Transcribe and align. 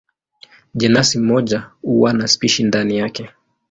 Jenasi 0.75 1.19
moja 1.19 1.69
huwa 1.81 2.13
na 2.13 2.27
spishi 2.27 2.63
ndani 2.63 2.97
yake. 2.97 3.29